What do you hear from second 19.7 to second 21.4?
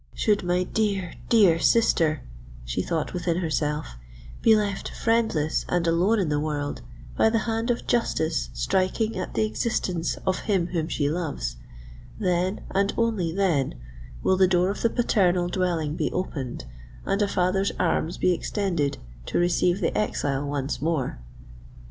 the exile once more."